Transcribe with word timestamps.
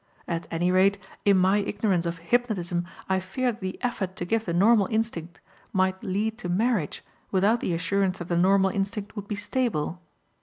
At 0.27 0.47
any 0.49 0.71
rate, 0.71 0.97
in 1.25 1.37
my 1.37 1.59
ignorance 1.59 2.07
of 2.07 2.17
hypnotism 2.17 2.87
I 3.07 3.19
fear 3.19 3.51
that 3.51 3.61
the 3.61 3.77
effort 3.83 4.15
to 4.15 4.25
give 4.25 4.45
the 4.45 4.51
normal 4.53 4.87
instinct 4.89 5.39
might 5.73 6.03
lead 6.03 6.39
to 6.39 6.49
marriage 6.49 7.03
without 7.29 7.59
the 7.59 7.75
assurance 7.75 8.17
that 8.17 8.27
the 8.27 8.35
normal 8.35 8.71
instinct 8.71 9.15
would 9.15 9.27
be 9.27 9.35
stable. 9.35 10.01